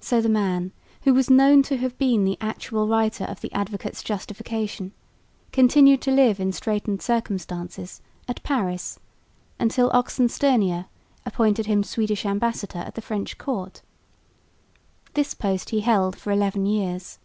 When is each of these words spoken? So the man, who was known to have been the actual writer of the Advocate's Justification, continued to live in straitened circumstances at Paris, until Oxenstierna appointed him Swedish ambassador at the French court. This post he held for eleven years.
So 0.00 0.22
the 0.22 0.30
man, 0.30 0.72
who 1.02 1.12
was 1.12 1.28
known 1.28 1.62
to 1.64 1.76
have 1.76 1.98
been 1.98 2.24
the 2.24 2.38
actual 2.40 2.88
writer 2.88 3.24
of 3.24 3.42
the 3.42 3.52
Advocate's 3.52 4.02
Justification, 4.02 4.92
continued 5.52 6.00
to 6.00 6.10
live 6.10 6.40
in 6.40 6.50
straitened 6.50 7.02
circumstances 7.02 8.00
at 8.26 8.42
Paris, 8.42 8.98
until 9.60 9.90
Oxenstierna 9.90 10.86
appointed 11.26 11.66
him 11.66 11.82
Swedish 11.84 12.24
ambassador 12.24 12.78
at 12.78 12.94
the 12.94 13.02
French 13.02 13.36
court. 13.36 13.82
This 15.12 15.34
post 15.34 15.68
he 15.68 15.80
held 15.80 16.16
for 16.16 16.30
eleven 16.32 16.64
years. 16.64 17.18